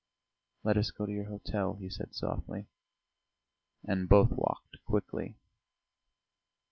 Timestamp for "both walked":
4.09-4.83